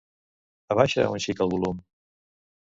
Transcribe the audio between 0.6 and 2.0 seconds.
Abaixa un xic el volum.